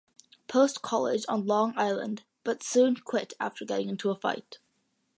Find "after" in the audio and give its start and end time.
3.39-3.65